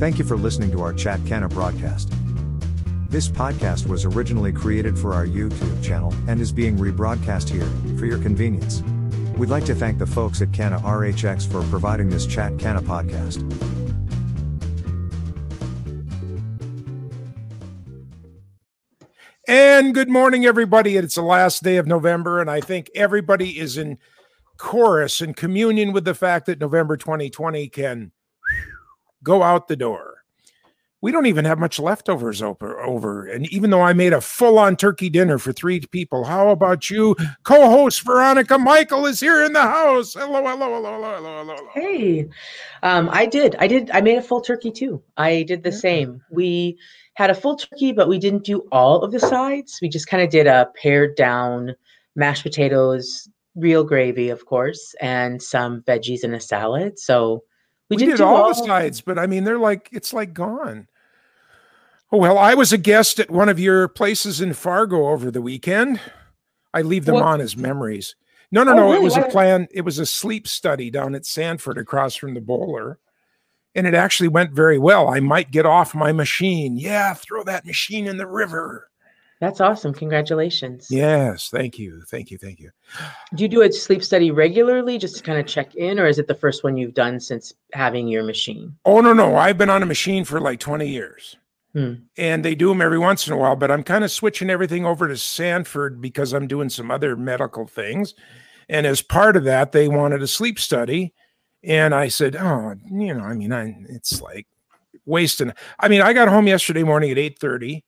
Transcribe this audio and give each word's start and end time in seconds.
Thank 0.00 0.18
you 0.18 0.24
for 0.24 0.38
listening 0.38 0.70
to 0.70 0.80
our 0.80 0.94
Chat 0.94 1.20
Canna 1.26 1.46
broadcast. 1.46 2.10
This 3.10 3.28
podcast 3.28 3.86
was 3.86 4.06
originally 4.06 4.50
created 4.50 4.98
for 4.98 5.12
our 5.12 5.26
YouTube 5.26 5.84
channel 5.84 6.14
and 6.26 6.40
is 6.40 6.52
being 6.52 6.78
rebroadcast 6.78 7.50
here 7.50 7.68
for 7.98 8.06
your 8.06 8.16
convenience. 8.16 8.80
We'd 9.36 9.50
like 9.50 9.66
to 9.66 9.74
thank 9.74 9.98
the 9.98 10.06
folks 10.06 10.40
at 10.40 10.54
Canna 10.54 10.78
RHX 10.78 11.52
for 11.52 11.62
providing 11.64 12.08
this 12.08 12.26
Chat 12.26 12.58
Canna 12.58 12.80
podcast. 12.80 13.42
And 19.46 19.92
good 19.94 20.08
morning, 20.08 20.46
everybody. 20.46 20.96
It's 20.96 21.16
the 21.16 21.20
last 21.20 21.62
day 21.62 21.76
of 21.76 21.86
November, 21.86 22.40
and 22.40 22.50
I 22.50 22.62
think 22.62 22.88
everybody 22.94 23.58
is 23.58 23.76
in 23.76 23.98
chorus 24.56 25.20
and 25.20 25.36
communion 25.36 25.92
with 25.92 26.06
the 26.06 26.14
fact 26.14 26.46
that 26.46 26.58
November 26.58 26.96
2020 26.96 27.68
can 27.68 28.12
go 29.22 29.42
out 29.42 29.68
the 29.68 29.76
door. 29.76 30.20
We 31.02 31.12
don't 31.12 31.26
even 31.26 31.46
have 31.46 31.58
much 31.58 31.78
leftovers 31.78 32.42
over, 32.42 32.78
over. 32.82 33.26
And 33.26 33.50
even 33.50 33.70
though 33.70 33.80
I 33.80 33.94
made 33.94 34.12
a 34.12 34.20
full 34.20 34.58
on 34.58 34.76
turkey 34.76 35.08
dinner 35.08 35.38
for 35.38 35.50
three 35.50 35.80
people, 35.80 36.24
how 36.24 36.50
about 36.50 36.90
you? 36.90 37.16
Co 37.42 37.70
host 37.70 38.02
Veronica 38.02 38.58
Michael 38.58 39.06
is 39.06 39.18
here 39.18 39.42
in 39.42 39.54
the 39.54 39.62
house. 39.62 40.12
Hello, 40.12 40.44
hello, 40.46 40.74
hello, 40.74 40.92
hello, 40.92 41.14
hello, 41.14 41.44
hello. 41.44 41.68
Hey, 41.72 42.28
um, 42.82 43.08
I 43.12 43.24
did. 43.24 43.56
I 43.58 43.66
did. 43.66 43.90
I 43.92 44.02
made 44.02 44.18
a 44.18 44.22
full 44.22 44.42
turkey 44.42 44.70
too. 44.70 45.02
I 45.16 45.44
did 45.44 45.62
the 45.62 45.72
same. 45.72 46.20
We 46.30 46.78
had 47.14 47.30
a 47.30 47.34
full 47.34 47.56
turkey, 47.56 47.92
but 47.92 48.08
we 48.08 48.18
didn't 48.18 48.44
do 48.44 48.68
all 48.70 49.02
of 49.02 49.10
the 49.10 49.20
sides. 49.20 49.78
We 49.80 49.88
just 49.88 50.06
kind 50.06 50.22
of 50.22 50.28
did 50.28 50.46
a 50.46 50.70
pared 50.82 51.16
down 51.16 51.74
mashed 52.14 52.42
potatoes, 52.42 53.26
real 53.54 53.84
gravy, 53.84 54.28
of 54.28 54.44
course, 54.44 54.94
and 55.00 55.42
some 55.42 55.82
veggies 55.82 56.24
and 56.24 56.34
a 56.34 56.40
salad. 56.40 56.98
So 56.98 57.42
We, 57.90 57.96
we, 57.96 58.06
did 58.06 58.16
do 58.18 58.24
all, 58.24 58.48
the 58.48 58.54
sides, 58.54 59.00
but 59.00 59.18
I 59.18 59.26
mean, 59.26 59.44
they're 59.44 59.58
like, 59.58 59.88
it's 59.92 60.12
like 60.12 60.32
gone. 60.32 60.86
Oh, 62.12 62.18
well, 62.18 62.38
I 62.38 62.54
was 62.54 62.72
a 62.72 62.78
guest 62.78 63.20
at 63.20 63.30
one 63.30 63.48
of 63.48 63.60
your 63.60 63.88
places 63.88 64.40
in 64.40 64.52
Fargo 64.52 65.08
over 65.08 65.30
the 65.30 65.42
weekend. 65.42 66.00
I 66.72 66.82
leave 66.82 67.04
them 67.04 67.16
What- 67.16 67.24
on 67.24 67.40
as 67.40 67.56
memories. 67.56 68.14
No, 68.52 68.64
no, 68.64 68.72
Oh, 68.72 68.76
no. 68.76 68.92
It 68.92 69.02
was 69.02 69.16
a 69.16 69.22
plan. 69.22 69.68
It 69.70 69.82
was 69.82 70.00
a 70.00 70.06
sleep 70.06 70.48
study 70.48 70.90
down 70.90 71.14
at 71.14 71.24
Sanford 71.24 71.78
across 71.78 72.16
from 72.16 72.34
the 72.34 72.40
bowler. 72.40 72.98
And 73.76 73.86
it 73.86 73.94
actually 73.94 74.28
went 74.28 74.52
very 74.52 74.78
well. 74.78 75.08
I 75.08 75.20
might 75.20 75.52
get 75.52 75.66
off 75.66 75.94
my 75.94 76.10
machine. 76.10 76.76
Yeah, 76.76 77.14
throw 77.14 77.44
that 77.44 77.64
machine 77.64 78.08
in 78.08 78.16
the 78.16 78.26
river. 78.26 78.89
That's 79.40 79.60
awesome. 79.60 79.94
Congratulations. 79.94 80.88
Yes, 80.90 81.48
thank 81.48 81.78
you. 81.78 82.02
Thank 82.10 82.30
you. 82.30 82.36
Thank 82.36 82.60
you. 82.60 82.70
Do 83.34 83.42
you 83.42 83.48
do 83.48 83.62
a 83.62 83.72
sleep 83.72 84.04
study 84.04 84.30
regularly 84.30 84.98
just 84.98 85.16
to 85.16 85.22
kind 85.22 85.38
of 85.38 85.46
check 85.46 85.74
in, 85.76 85.98
or 85.98 86.06
is 86.06 86.18
it 86.18 86.26
the 86.26 86.34
first 86.34 86.62
one 86.62 86.76
you've 86.76 86.92
done 86.92 87.18
since 87.18 87.54
having 87.72 88.06
your 88.06 88.22
machine? 88.22 88.76
Oh, 88.84 89.00
no, 89.00 89.14
no. 89.14 89.36
I've 89.36 89.56
been 89.56 89.70
on 89.70 89.82
a 89.82 89.86
machine 89.86 90.26
for 90.26 90.40
like 90.40 90.60
20 90.60 90.86
years. 90.86 91.38
Hmm. 91.72 91.94
And 92.18 92.44
they 92.44 92.54
do 92.54 92.68
them 92.68 92.82
every 92.82 92.98
once 92.98 93.26
in 93.26 93.32
a 93.32 93.36
while, 93.36 93.56
but 93.56 93.70
I'm 93.70 93.82
kind 93.82 94.04
of 94.04 94.10
switching 94.10 94.50
everything 94.50 94.84
over 94.84 95.08
to 95.08 95.16
Sanford 95.16 96.02
because 96.02 96.34
I'm 96.34 96.46
doing 96.46 96.68
some 96.68 96.90
other 96.90 97.16
medical 97.16 97.66
things. 97.66 98.14
And 98.68 98.86
as 98.86 99.00
part 99.00 99.36
of 99.36 99.44
that, 99.44 99.72
they 99.72 99.88
wanted 99.88 100.20
a 100.20 100.26
sleep 100.26 100.58
study. 100.58 101.14
And 101.62 101.94
I 101.94 102.08
said, 102.08 102.36
Oh, 102.36 102.74
you 102.90 103.14
know, 103.14 103.24
I 103.24 103.34
mean, 103.34 103.52
I, 103.52 103.76
it's 103.88 104.20
like 104.20 104.46
wasting. 105.06 105.52
I 105.78 105.88
mean, 105.88 106.02
I 106.02 106.12
got 106.12 106.28
home 106.28 106.46
yesterday 106.46 106.82
morning 106.82 107.10
at 107.10 107.18
8:30 107.18 107.82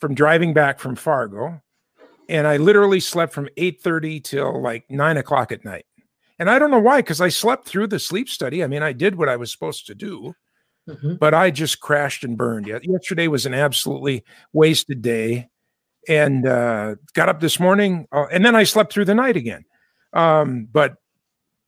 from 0.00 0.14
driving 0.14 0.54
back 0.54 0.78
from 0.78 0.96
Fargo. 0.96 1.60
And 2.28 2.46
I 2.46 2.56
literally 2.58 3.00
slept 3.00 3.32
from 3.32 3.48
8:30 3.56 4.20
till 4.22 4.60
like 4.62 4.84
nine 4.90 5.16
o'clock 5.16 5.50
at 5.52 5.64
night. 5.64 5.86
And 6.38 6.48
I 6.50 6.58
don't 6.58 6.70
know 6.70 6.78
why, 6.78 6.98
because 7.00 7.20
I 7.20 7.30
slept 7.30 7.66
through 7.66 7.88
the 7.88 7.98
sleep 7.98 8.28
study. 8.28 8.62
I 8.62 8.66
mean, 8.68 8.82
I 8.82 8.92
did 8.92 9.16
what 9.16 9.28
I 9.28 9.36
was 9.36 9.50
supposed 9.50 9.86
to 9.86 9.94
do 9.94 10.34
Mhm. 10.88 11.18
but 11.18 11.34
I 11.34 11.50
just 11.50 11.80
crashed 11.80 12.24
and 12.24 12.36
burned. 12.38 12.66
Yesterday 12.66 13.28
was 13.28 13.44
an 13.44 13.52
absolutely 13.52 14.24
wasted 14.54 15.02
day, 15.02 15.50
and 16.08 16.46
uh, 16.46 16.94
got 17.12 17.28
up 17.28 17.40
this 17.40 17.60
morning, 17.60 18.06
uh, 18.10 18.24
and 18.32 18.42
then 18.42 18.56
I 18.56 18.62
slept 18.64 18.90
through 18.92 19.04
the 19.04 19.14
night 19.14 19.36
again. 19.36 19.66
Um, 20.14 20.66
but 20.72 20.94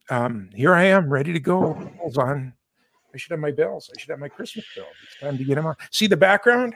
um, 0.08 0.48
here 0.54 0.74
I 0.74 0.84
am, 0.84 1.10
ready 1.12 1.34
to 1.34 1.40
go. 1.40 1.74
Bells 1.74 2.16
on. 2.16 2.54
I 3.14 3.18
should 3.18 3.32
have 3.32 3.40
my 3.40 3.50
bells. 3.50 3.90
I 3.94 4.00
should 4.00 4.08
have 4.10 4.18
my 4.18 4.28
Christmas 4.30 4.64
bells. 4.74 4.88
It's 5.04 5.20
time 5.20 5.36
to 5.36 5.44
get 5.44 5.56
them 5.56 5.66
on. 5.66 5.74
See 5.90 6.06
the 6.06 6.16
background? 6.16 6.74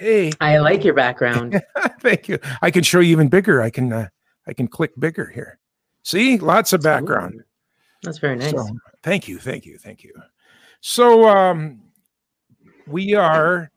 Hey, 0.00 0.32
I 0.40 0.56
like 0.58 0.82
your 0.82 0.94
background. 0.94 1.62
thank 2.00 2.26
you. 2.26 2.38
I 2.62 2.70
can 2.70 2.82
show 2.82 3.00
you 3.00 3.12
even 3.12 3.28
bigger. 3.28 3.60
I 3.60 3.68
can 3.68 3.92
uh, 3.92 4.08
I 4.48 4.54
can 4.54 4.66
click 4.66 4.92
bigger 4.98 5.26
here. 5.26 5.58
See, 6.04 6.38
lots 6.38 6.72
of 6.72 6.82
background. 6.82 7.42
That's 8.02 8.16
very 8.16 8.36
nice. 8.36 8.50
So, 8.52 8.66
thank 9.02 9.28
you, 9.28 9.38
thank 9.38 9.66
you, 9.66 9.76
thank 9.76 10.02
you. 10.02 10.14
So 10.80 11.28
um, 11.28 11.82
we 12.86 13.14
are. 13.14 13.70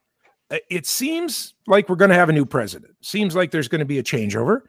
uh, 0.50 0.59
It 0.69 0.85
seems 0.85 1.56
like 1.67 1.89
we're 1.89 1.97
going 1.97 2.07
to 2.12 2.16
have 2.16 2.29
a 2.29 2.33
new 2.33 2.45
president. 2.45 2.95
Seems 3.01 3.35
like 3.35 3.51
there's 3.51 3.67
going 3.67 3.79
to 3.79 3.85
be 3.85 4.00
a 4.00 4.03
changeover, 4.03 4.62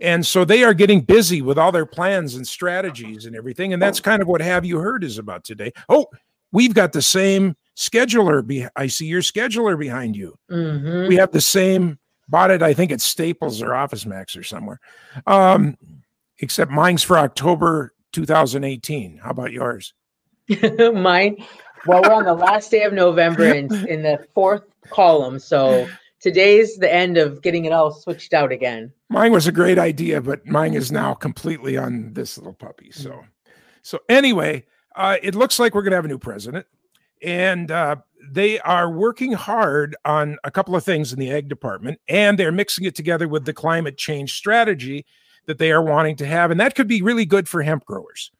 and 0.00 0.24
so 0.24 0.44
they 0.44 0.62
are 0.62 0.74
getting 0.74 1.00
busy 1.00 1.42
with 1.42 1.58
all 1.58 1.72
their 1.72 1.86
plans 1.86 2.36
and 2.36 2.46
strategies 2.46 3.26
and 3.26 3.34
everything. 3.34 3.72
And 3.72 3.82
that's 3.82 3.98
kind 3.98 4.22
of 4.22 4.28
what 4.28 4.40
Have 4.40 4.64
You 4.64 4.78
Heard 4.78 5.02
is 5.02 5.18
about 5.18 5.42
today. 5.42 5.72
Oh, 5.88 6.06
we've 6.52 6.72
got 6.72 6.92
the 6.92 7.02
same 7.02 7.56
scheduler. 7.80 8.46
Be- 8.46 8.66
I 8.76 8.86
see 8.86 9.06
your 9.06 9.22
scheduler 9.22 9.76
behind 9.78 10.14
you. 10.14 10.38
Mhm. 10.50 11.08
We 11.08 11.16
have 11.16 11.32
the 11.32 11.40
same. 11.40 11.98
Bought 12.28 12.52
it, 12.52 12.62
I 12.62 12.74
think, 12.74 12.92
at 12.92 13.00
Staples 13.00 13.60
or 13.60 13.74
Office 13.74 14.06
Max 14.06 14.36
or 14.36 14.44
somewhere. 14.44 14.78
Um, 15.26 15.76
except 16.38 16.70
mine's 16.70 17.02
for 17.02 17.18
October 17.18 17.92
2018. 18.12 19.18
How 19.18 19.30
about 19.30 19.50
yours? 19.50 19.94
Mine. 20.92 21.44
Well, 21.86 22.02
we're 22.02 22.12
on 22.12 22.24
the 22.24 22.34
last 22.34 22.70
day 22.70 22.82
of 22.84 22.92
November 22.92 23.44
and 23.44 23.72
in 23.88 24.02
the 24.02 24.24
fourth 24.34 24.62
column. 24.90 25.38
So 25.40 25.88
today's 26.20 26.76
the 26.76 26.92
end 26.92 27.16
of 27.16 27.42
getting 27.42 27.64
it 27.64 27.72
all 27.72 27.90
switched 27.92 28.32
out 28.34 28.52
again. 28.52 28.92
Mine 29.08 29.32
was 29.32 29.46
a 29.48 29.52
great 29.52 29.78
idea, 29.78 30.20
but 30.20 30.46
mine 30.46 30.74
is 30.74 30.92
now 30.92 31.14
completely 31.14 31.76
on 31.76 32.12
this 32.12 32.38
little 32.38 32.52
puppy. 32.52 32.92
So, 32.92 33.24
so 33.82 33.98
anyway, 34.08 34.66
uh, 34.94 35.16
it 35.20 35.34
looks 35.34 35.58
like 35.58 35.74
we're 35.74 35.82
going 35.82 35.92
to 35.92 35.96
have 35.96 36.04
a 36.04 36.08
new 36.08 36.18
president, 36.18 36.66
and 37.22 37.70
uh, 37.70 37.96
they 38.30 38.60
are 38.60 38.90
working 38.90 39.32
hard 39.32 39.96
on 40.04 40.38
a 40.44 40.50
couple 40.50 40.76
of 40.76 40.84
things 40.84 41.12
in 41.12 41.18
the 41.18 41.32
ag 41.32 41.48
department, 41.48 42.00
and 42.08 42.38
they're 42.38 42.52
mixing 42.52 42.84
it 42.84 42.94
together 42.94 43.28
with 43.28 43.44
the 43.44 43.52
climate 43.52 43.96
change 43.96 44.34
strategy 44.34 45.04
that 45.46 45.58
they 45.58 45.72
are 45.72 45.82
wanting 45.82 46.16
to 46.16 46.26
have, 46.26 46.50
and 46.50 46.60
that 46.60 46.74
could 46.74 46.88
be 46.88 47.02
really 47.02 47.24
good 47.24 47.48
for 47.48 47.62
hemp 47.62 47.84
growers, 47.84 48.30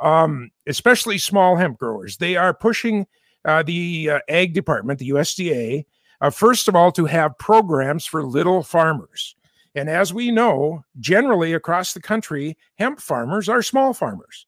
um, 0.00 0.50
especially 0.66 1.18
small 1.18 1.56
hemp 1.56 1.78
growers. 1.78 2.18
They 2.18 2.36
are 2.36 2.54
pushing 2.54 3.06
uh, 3.44 3.62
the 3.62 4.10
uh, 4.10 4.18
ag 4.28 4.52
department, 4.52 4.98
the 4.98 5.10
USDA, 5.10 5.84
uh, 6.20 6.30
first 6.30 6.68
of 6.68 6.76
all, 6.76 6.92
to 6.92 7.06
have 7.06 7.38
programs 7.38 8.04
for 8.04 8.22
little 8.24 8.62
farmers. 8.62 9.34
And 9.74 9.88
as 9.88 10.12
we 10.12 10.30
know, 10.30 10.84
generally 10.98 11.52
across 11.52 11.94
the 11.94 12.00
country, 12.00 12.58
hemp 12.78 13.00
farmers 13.00 13.48
are 13.48 13.62
small 13.62 13.94
farmers. 13.94 14.46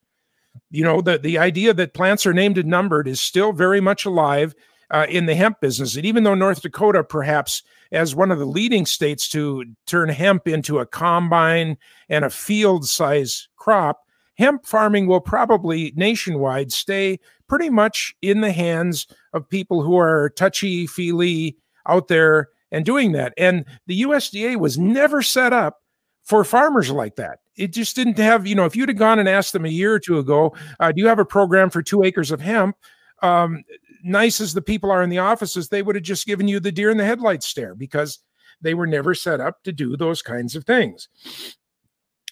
You 0.70 0.84
know, 0.84 1.00
the, 1.00 1.18
the 1.18 1.38
idea 1.38 1.74
that 1.74 1.94
plants 1.94 2.26
are 2.26 2.32
named 2.32 2.58
and 2.58 2.68
numbered 2.68 3.08
is 3.08 3.20
still 3.20 3.52
very 3.52 3.80
much 3.80 4.04
alive 4.04 4.54
uh, 4.90 5.06
in 5.08 5.26
the 5.26 5.34
hemp 5.34 5.60
business. 5.60 5.96
And 5.96 6.04
even 6.04 6.24
though 6.24 6.34
North 6.34 6.62
Dakota, 6.62 7.02
perhaps 7.02 7.62
as 7.90 8.14
one 8.14 8.30
of 8.30 8.38
the 8.38 8.46
leading 8.46 8.86
states 8.86 9.28
to 9.30 9.64
turn 9.86 10.08
hemp 10.08 10.46
into 10.46 10.78
a 10.78 10.86
combine 10.86 11.76
and 12.08 12.24
a 12.24 12.30
field 12.30 12.86
size 12.86 13.48
crop, 13.56 14.00
hemp 14.36 14.66
farming 14.66 15.06
will 15.06 15.20
probably 15.20 15.92
nationwide 15.96 16.72
stay 16.72 17.18
pretty 17.48 17.70
much 17.70 18.14
in 18.22 18.40
the 18.40 18.52
hands 18.52 19.06
of 19.32 19.48
people 19.48 19.82
who 19.82 19.98
are 19.98 20.30
touchy 20.36 20.86
feely 20.86 21.56
out 21.86 22.08
there 22.08 22.48
and 22.70 22.84
doing 22.84 23.12
that. 23.12 23.34
And 23.36 23.64
the 23.86 24.02
USDA 24.02 24.56
was 24.56 24.78
never 24.78 25.22
set 25.22 25.52
up 25.52 25.81
for 26.24 26.44
farmers 26.44 26.90
like 26.90 27.16
that. 27.16 27.40
It 27.56 27.72
just 27.72 27.96
didn't 27.96 28.18
have, 28.18 28.46
you 28.46 28.54
know, 28.54 28.64
if 28.64 28.76
you'd 28.76 28.88
have 28.88 28.98
gone 28.98 29.18
and 29.18 29.28
asked 29.28 29.52
them 29.52 29.66
a 29.66 29.70
year 29.70 29.92
or 29.92 29.98
two 29.98 30.18
ago, 30.18 30.54
uh, 30.80 30.92
do 30.92 31.00
you 31.00 31.08
have 31.08 31.18
a 31.18 31.24
program 31.24 31.70
for 31.70 31.82
two 31.82 32.02
acres 32.02 32.30
of 32.30 32.40
hemp? 32.40 32.76
Um, 33.22 33.62
nice 34.02 34.40
as 34.40 34.54
the 34.54 34.62
people 34.62 34.90
are 34.90 35.02
in 35.02 35.10
the 35.10 35.18
offices, 35.18 35.68
they 35.68 35.82
would 35.82 35.94
have 35.94 36.04
just 36.04 36.26
given 36.26 36.48
you 36.48 36.60
the 36.60 36.72
deer 36.72 36.90
in 36.90 36.96
the 36.96 37.04
headlights 37.04 37.46
stare 37.46 37.74
because 37.74 38.20
they 38.60 38.74
were 38.74 38.86
never 38.86 39.14
set 39.14 39.40
up 39.40 39.62
to 39.64 39.72
do 39.72 39.96
those 39.96 40.22
kinds 40.22 40.56
of 40.56 40.64
things. 40.64 41.08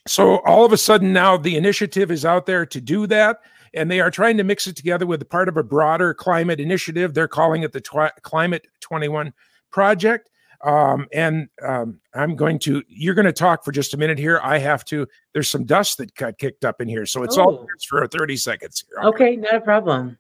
So 0.07 0.39
all 0.41 0.65
of 0.65 0.73
a 0.73 0.79
sudden 0.79 1.13
now 1.13 1.37
the 1.37 1.57
initiative 1.57 2.11
is 2.11 2.25
out 2.25 2.47
there 2.47 2.65
to 2.67 2.81
do 2.81 3.07
that. 3.09 3.39
And 3.73 3.89
they 3.91 4.01
are 4.01 4.11
trying 4.11 4.37
to 4.39 4.45
mix 4.45 4.67
it 4.67 4.75
together 4.75 5.07
with 5.07 5.29
part 5.29 5.49
of 5.49 5.57
a 5.57 5.63
broader 5.63 6.13
climate 6.13 6.59
initiative. 6.59 7.15
They're 7.15 7.29
calling 7.29 7.63
it 7.63 7.73
the 7.73 7.81
twi- 7.81 8.11
Climate 8.23 8.67
21 8.81 9.33
Project. 9.71 10.30
Um, 10.63 11.07
and 11.13 11.49
um, 11.63 12.01
I'm 12.15 12.37
going 12.37 12.59
to, 12.61 12.83
you're 12.87 13.15
going 13.15 13.27
to 13.27 13.33
talk 13.33 13.65
for 13.65 13.73
just 13.73 13.95
a 13.95 13.97
minute 13.97 14.19
here. 14.19 14.41
I 14.43 14.59
have 14.59 14.85
to, 14.87 15.07
there's 15.33 15.49
some 15.49 15.65
dust 15.65 15.99
that 15.99 16.15
got 16.15 16.39
kicked 16.39 16.65
up 16.65 16.81
in 16.81 16.89
here. 16.89 17.07
So 17.07 17.23
it's 17.23 17.39
all 17.39 17.51
Oh. 17.61 17.67
yours 17.67 17.85
for 17.85 18.07
30 18.07 18.37
seconds 18.37 18.85
here. 18.89 19.03
Okay, 19.09 19.37
not 19.37 19.55
a 19.55 19.61
problem. 19.61 20.19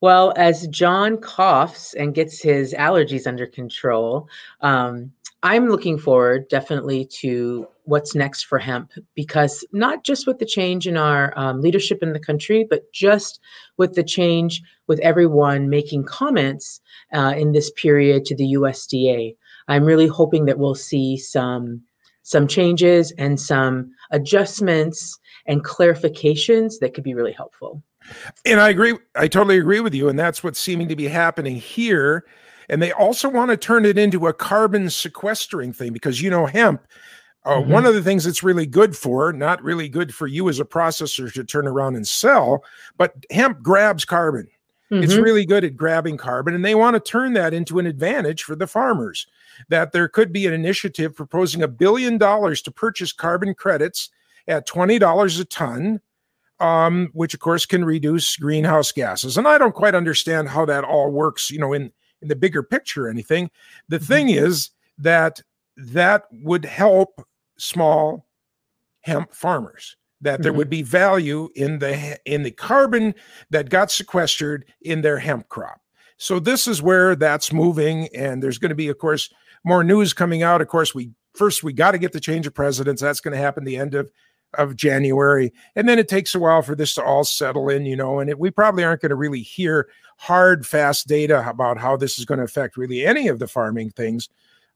Well, 0.00 0.32
as 0.36 0.68
John 0.68 1.16
coughs 1.16 1.94
and 1.94 2.14
gets 2.14 2.40
his 2.40 2.74
allergies 2.74 3.26
under 3.26 3.46
control, 3.46 4.28
um, 4.60 5.10
I'm 5.46 5.68
looking 5.68 5.96
forward 5.96 6.48
definitely 6.48 7.04
to 7.20 7.68
what's 7.84 8.16
next 8.16 8.46
for 8.46 8.58
hemp 8.58 8.90
because 9.14 9.64
not 9.70 10.02
just 10.02 10.26
with 10.26 10.40
the 10.40 10.44
change 10.44 10.88
in 10.88 10.96
our 10.96 11.32
um, 11.38 11.60
leadership 11.60 12.02
in 12.02 12.12
the 12.12 12.18
country, 12.18 12.66
but 12.68 12.92
just 12.92 13.38
with 13.76 13.94
the 13.94 14.02
change 14.02 14.60
with 14.88 14.98
everyone 15.04 15.70
making 15.70 16.02
comments 16.02 16.80
uh, 17.12 17.32
in 17.36 17.52
this 17.52 17.70
period 17.70 18.24
to 18.24 18.34
the 18.34 18.54
USDA. 18.54 19.36
I'm 19.68 19.84
really 19.84 20.08
hoping 20.08 20.46
that 20.46 20.58
we'll 20.58 20.74
see 20.74 21.16
some 21.16 21.80
some 22.24 22.48
changes 22.48 23.12
and 23.12 23.40
some 23.40 23.92
adjustments 24.10 25.16
and 25.46 25.64
clarifications 25.64 26.80
that 26.80 26.92
could 26.92 27.04
be 27.04 27.14
really 27.14 27.30
helpful. 27.30 27.84
And 28.44 28.58
I 28.58 28.70
agree. 28.70 28.98
I 29.14 29.28
totally 29.28 29.58
agree 29.58 29.78
with 29.78 29.94
you. 29.94 30.08
And 30.08 30.18
that's 30.18 30.42
what's 30.42 30.58
seeming 30.58 30.88
to 30.88 30.96
be 30.96 31.06
happening 31.06 31.54
here 31.54 32.24
and 32.68 32.82
they 32.82 32.92
also 32.92 33.28
want 33.28 33.50
to 33.50 33.56
turn 33.56 33.84
it 33.84 33.98
into 33.98 34.26
a 34.26 34.32
carbon 34.32 34.90
sequestering 34.90 35.72
thing 35.72 35.92
because, 35.92 36.20
you 36.20 36.30
know, 36.30 36.46
hemp, 36.46 36.86
uh, 37.44 37.56
mm-hmm. 37.56 37.70
one 37.70 37.86
of 37.86 37.94
the 37.94 38.02
things 38.02 38.26
it's 38.26 38.42
really 38.42 38.66
good 38.66 38.96
for, 38.96 39.32
not 39.32 39.62
really 39.62 39.88
good 39.88 40.14
for 40.14 40.26
you 40.26 40.48
as 40.48 40.58
a 40.58 40.64
processor 40.64 41.32
to 41.32 41.44
turn 41.44 41.66
around 41.66 41.94
and 41.94 42.06
sell, 42.06 42.64
but 42.96 43.14
hemp 43.30 43.62
grabs 43.62 44.04
carbon. 44.04 44.48
Mm-hmm. 44.90 45.02
It's 45.02 45.14
really 45.14 45.44
good 45.44 45.64
at 45.64 45.76
grabbing 45.76 46.16
carbon, 46.16 46.54
and 46.54 46.64
they 46.64 46.74
want 46.74 46.94
to 46.94 47.00
turn 47.00 47.32
that 47.32 47.52
into 47.52 47.78
an 47.78 47.86
advantage 47.86 48.44
for 48.44 48.54
the 48.54 48.68
farmers. 48.68 49.26
That 49.68 49.92
there 49.92 50.08
could 50.08 50.32
be 50.32 50.46
an 50.46 50.52
initiative 50.52 51.16
proposing 51.16 51.62
a 51.62 51.68
billion 51.68 52.18
dollars 52.18 52.62
to 52.62 52.70
purchase 52.70 53.12
carbon 53.12 53.54
credits 53.54 54.10
at 54.46 54.68
$20 54.68 55.40
a 55.40 55.44
ton, 55.46 56.00
um, 56.60 57.10
which 57.14 57.34
of 57.34 57.40
course 57.40 57.66
can 57.66 57.84
reduce 57.84 58.36
greenhouse 58.36 58.92
gases. 58.92 59.36
And 59.36 59.48
I 59.48 59.58
don't 59.58 59.74
quite 59.74 59.94
understand 59.94 60.48
how 60.48 60.64
that 60.66 60.84
all 60.84 61.10
works, 61.10 61.50
you 61.50 61.58
know, 61.58 61.72
in 61.72 61.92
in 62.22 62.28
the 62.28 62.36
bigger 62.36 62.62
picture 62.62 63.06
or 63.06 63.10
anything. 63.10 63.50
The 63.88 63.96
mm-hmm. 63.96 64.06
thing 64.06 64.28
is 64.30 64.70
that 64.98 65.40
that 65.76 66.24
would 66.32 66.64
help 66.64 67.26
small 67.58 68.26
hemp 69.00 69.34
farmers 69.34 69.96
that 70.20 70.42
there 70.42 70.50
mm-hmm. 70.52 70.58
would 70.58 70.70
be 70.70 70.82
value 70.82 71.48
in 71.54 71.78
the 71.78 72.18
in 72.24 72.42
the 72.42 72.50
carbon 72.50 73.14
that 73.50 73.68
got 73.68 73.90
sequestered 73.90 74.64
in 74.82 75.02
their 75.02 75.18
hemp 75.18 75.48
crop. 75.48 75.80
So 76.16 76.38
this 76.38 76.66
is 76.66 76.82
where 76.82 77.14
that's 77.14 77.52
moving 77.52 78.08
and 78.14 78.42
there's 78.42 78.58
going 78.58 78.70
to 78.70 78.74
be 78.74 78.88
of 78.88 78.98
course 78.98 79.30
more 79.64 79.84
news 79.84 80.12
coming 80.12 80.42
out. 80.42 80.60
Of 80.60 80.68
course 80.68 80.94
we 80.94 81.10
first 81.34 81.62
we 81.62 81.72
got 81.72 81.92
to 81.92 81.98
get 81.98 82.12
the 82.12 82.20
change 82.20 82.46
of 82.46 82.54
presidents. 82.54 83.02
That's 83.02 83.20
going 83.20 83.32
to 83.32 83.38
happen 83.38 83.64
the 83.64 83.76
end 83.76 83.94
of 83.94 84.10
of 84.54 84.76
January. 84.76 85.52
And 85.74 85.88
then 85.88 85.98
it 85.98 86.08
takes 86.08 86.34
a 86.34 86.38
while 86.38 86.62
for 86.62 86.74
this 86.74 86.94
to 86.94 87.04
all 87.04 87.24
settle 87.24 87.68
in, 87.68 87.86
you 87.86 87.96
know, 87.96 88.20
and 88.20 88.30
it, 88.30 88.38
we 88.38 88.50
probably 88.50 88.84
aren't 88.84 89.02
going 89.02 89.10
to 89.10 89.16
really 89.16 89.42
hear 89.42 89.88
hard, 90.18 90.66
fast 90.66 91.06
data 91.06 91.48
about 91.48 91.78
how 91.78 91.96
this 91.96 92.18
is 92.18 92.24
going 92.24 92.38
to 92.38 92.44
affect 92.44 92.76
really 92.76 93.04
any 93.04 93.28
of 93.28 93.38
the 93.38 93.46
farming 93.46 93.90
things, 93.90 94.28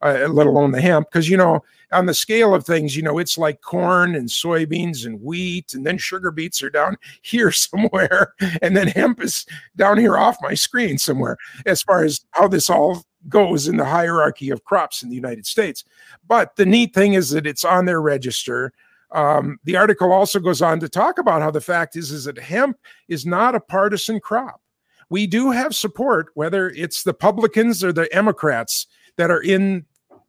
uh, 0.02 0.26
let 0.30 0.46
alone 0.46 0.72
the 0.72 0.80
hemp. 0.80 1.08
Because, 1.10 1.28
you 1.28 1.36
know, 1.36 1.62
on 1.92 2.06
the 2.06 2.14
scale 2.14 2.54
of 2.54 2.64
things, 2.64 2.96
you 2.96 3.02
know, 3.02 3.18
it's 3.18 3.38
like 3.38 3.62
corn 3.62 4.14
and 4.14 4.28
soybeans 4.28 5.06
and 5.06 5.20
wheat, 5.22 5.74
and 5.74 5.86
then 5.86 5.98
sugar 5.98 6.30
beets 6.30 6.62
are 6.62 6.70
down 6.70 6.96
here 7.22 7.50
somewhere, 7.50 8.34
and 8.62 8.76
then 8.76 8.88
hemp 8.88 9.22
is 9.22 9.46
down 9.76 9.98
here 9.98 10.16
off 10.16 10.36
my 10.42 10.54
screen 10.54 10.98
somewhere 10.98 11.36
as 11.66 11.82
far 11.82 12.04
as 12.04 12.24
how 12.32 12.48
this 12.48 12.68
all 12.68 13.02
goes 13.28 13.68
in 13.68 13.76
the 13.76 13.84
hierarchy 13.84 14.50
of 14.50 14.64
crops 14.64 15.02
in 15.02 15.08
the 15.08 15.16
United 15.16 15.46
States. 15.46 15.84
But 16.26 16.56
the 16.56 16.66
neat 16.66 16.94
thing 16.94 17.14
is 17.14 17.30
that 17.30 17.46
it's 17.46 17.64
on 17.64 17.84
their 17.84 18.00
register. 18.00 18.72
Um, 19.12 19.58
the 19.64 19.76
article 19.76 20.12
also 20.12 20.38
goes 20.38 20.62
on 20.62 20.80
to 20.80 20.88
talk 20.88 21.18
about 21.18 21.42
how 21.42 21.50
the 21.50 21.60
fact 21.60 21.96
is, 21.96 22.10
is 22.10 22.24
that 22.24 22.38
hemp 22.38 22.78
is 23.08 23.26
not 23.26 23.54
a 23.54 23.60
partisan 23.60 24.20
crop. 24.20 24.60
We 25.08 25.26
do 25.26 25.50
have 25.50 25.74
support, 25.74 26.28
whether 26.34 26.70
it's 26.70 27.02
the 27.02 27.10
Republicans 27.10 27.82
or 27.82 27.92
the 27.92 28.08
Democrats 28.12 28.86
that 29.16 29.30
are 29.30 29.42
in 29.42 29.84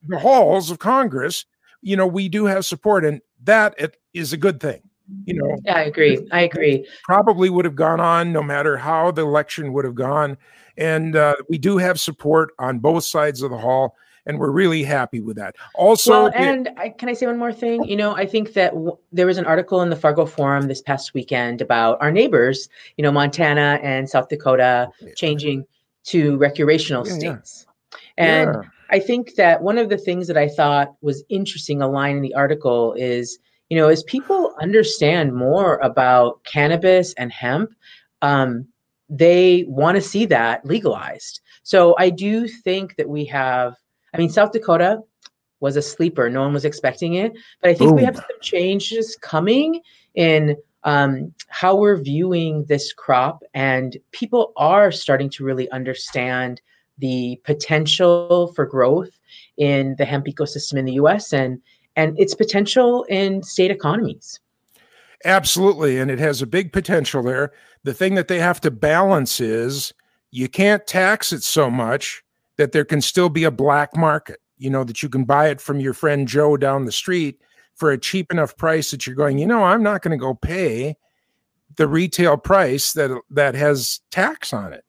the 0.07 0.17
halls 0.17 0.71
of 0.71 0.79
Congress. 0.79 1.45
You 1.81 1.95
know, 1.95 2.07
we 2.07 2.27
do 2.29 2.45
have 2.45 2.65
support, 2.65 3.05
and 3.05 3.21
that 3.43 3.75
is 4.13 4.33
a 4.33 4.37
good 4.37 4.59
thing. 4.59 4.81
You 5.25 5.35
know, 5.35 5.57
yeah, 5.65 5.75
I 5.75 5.81
agree. 5.81 6.27
I 6.31 6.41
agree. 6.41 6.87
Probably 7.03 7.49
would 7.49 7.65
have 7.65 7.75
gone 7.75 7.99
on 7.99 8.31
no 8.31 8.41
matter 8.41 8.77
how 8.77 9.11
the 9.11 9.23
election 9.23 9.73
would 9.73 9.85
have 9.85 9.95
gone. 9.95 10.37
And 10.77 11.15
uh, 11.15 11.35
we 11.49 11.57
do 11.57 11.77
have 11.77 11.99
support 11.99 12.51
on 12.57 12.79
both 12.79 13.03
sides 13.03 13.41
of 13.41 13.51
the 13.51 13.57
hall 13.57 13.95
and 14.25 14.39
we're 14.39 14.51
really 14.51 14.83
happy 14.83 15.19
with 15.19 15.37
that. 15.37 15.55
Also, 15.75 16.11
well, 16.11 16.31
and 16.35 16.69
I, 16.77 16.89
can 16.89 17.09
I 17.09 17.13
say 17.13 17.25
one 17.25 17.37
more 17.37 17.53
thing? 17.53 17.83
You 17.83 17.95
know, 17.95 18.15
I 18.15 18.25
think 18.25 18.53
that 18.53 18.73
w- 18.73 18.97
there 19.11 19.25
was 19.25 19.37
an 19.37 19.45
article 19.45 19.81
in 19.81 19.89
the 19.89 19.95
Fargo 19.95 20.25
Forum 20.25 20.67
this 20.67 20.81
past 20.81 21.13
weekend 21.13 21.61
about 21.61 22.01
our 22.01 22.11
neighbors, 22.11 22.69
you 22.97 23.03
know, 23.03 23.11
Montana 23.11 23.79
and 23.81 24.09
South 24.09 24.29
Dakota 24.29 24.89
changing 25.15 25.65
to 26.05 26.37
recreational 26.37 27.07
yeah, 27.07 27.13
states, 27.13 27.65
yeah. 28.17 28.23
and. 28.25 28.55
Yeah. 28.55 28.69
I 28.93 28.99
think 28.99 29.35
that 29.35 29.63
one 29.63 29.77
of 29.77 29.87
the 29.87 29.97
things 29.97 30.27
that 30.27 30.35
I 30.35 30.49
thought 30.49 30.95
was 31.01 31.23
interesting, 31.29 31.81
a 31.81 31.87
line 31.87 32.17
in 32.17 32.21
the 32.21 32.33
article 32.33 32.93
is, 32.97 33.39
you 33.69 33.77
know, 33.77 33.87
as 33.87 34.03
people 34.03 34.53
understand 34.61 35.33
more 35.33 35.77
about 35.77 36.43
cannabis 36.43 37.13
and 37.13 37.31
hemp, 37.31 37.73
um, 38.21 38.67
they 39.09 39.63
want 39.69 39.95
to 39.95 40.01
see 40.01 40.25
that 40.25 40.65
legalized. 40.65 41.39
So 41.63 41.95
I 41.99 42.09
do 42.09 42.49
think 42.49 42.97
that 42.97 43.07
we 43.07 43.23
have 43.25 43.75
I 44.13 44.17
mean, 44.17 44.29
South 44.29 44.51
Dakota 44.51 45.01
was 45.59 45.77
a 45.77 45.81
sleeper. 45.81 46.29
No 46.29 46.41
one 46.41 46.53
was 46.53 46.65
expecting 46.65 47.13
it. 47.13 47.33
But 47.61 47.69
I 47.69 47.73
think 47.73 47.95
we 47.95 48.03
have 48.03 48.15
some 48.15 48.41
changes 48.41 49.15
coming 49.21 49.81
in 50.15 50.57
um, 50.83 51.33
how 51.47 51.75
we're 51.75 51.97
viewing 51.97 52.65
this 52.65 52.91
crop, 52.91 53.43
and 53.53 53.97
people 54.11 54.51
are 54.57 54.91
starting 54.91 55.29
to 55.31 55.43
really 55.43 55.69
understand 55.69 56.59
the 56.97 57.39
potential 57.43 58.51
for 58.55 58.65
growth 58.65 59.11
in 59.57 59.95
the 59.97 60.05
hemp 60.05 60.25
ecosystem 60.25 60.77
in 60.77 60.85
the 60.85 60.93
U.S. 60.93 61.33
and 61.33 61.61
and 61.95 62.17
its 62.19 62.33
potential 62.33 63.03
in 63.09 63.43
state 63.43 63.69
economies. 63.69 64.39
Absolutely, 65.23 65.99
and 65.99 66.09
it 66.09 66.19
has 66.19 66.41
a 66.41 66.47
big 66.47 66.73
potential 66.73 67.21
there. 67.21 67.51
The 67.83 67.93
thing 67.93 68.15
that 68.15 68.27
they 68.27 68.39
have 68.39 68.59
to 68.61 68.71
balance 68.71 69.39
is 69.39 69.93
you 70.31 70.47
can't 70.47 70.87
tax 70.87 71.31
it 71.31 71.43
so 71.43 71.69
much 71.69 72.23
that 72.61 72.73
there 72.73 72.85
can 72.85 73.01
still 73.01 73.27
be 73.27 73.43
a 73.43 73.49
black 73.49 73.97
market, 73.97 74.39
you 74.59 74.69
know, 74.69 74.83
that 74.83 75.01
you 75.01 75.09
can 75.09 75.25
buy 75.25 75.47
it 75.47 75.59
from 75.59 75.79
your 75.79 75.95
friend 75.95 76.27
Joe 76.27 76.57
down 76.57 76.85
the 76.85 76.91
street 76.91 77.41
for 77.73 77.89
a 77.89 77.97
cheap 77.97 78.31
enough 78.31 78.55
price 78.55 78.91
that 78.91 79.07
you're 79.07 79.15
going, 79.15 79.39
you 79.39 79.47
know, 79.47 79.63
I'm 79.63 79.81
not 79.81 80.03
going 80.03 80.11
to 80.11 80.23
go 80.23 80.35
pay 80.35 80.95
the 81.77 81.87
retail 81.87 82.37
price 82.37 82.93
that 82.93 83.09
that 83.31 83.55
has 83.55 84.01
tax 84.11 84.53
on 84.53 84.73
it. 84.73 84.85